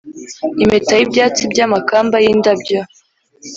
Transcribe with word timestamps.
impeta 0.63 0.91
y'ibyatsi 0.99 1.43
by'amakamba 1.51 2.17
y'indabyo 2.23 2.79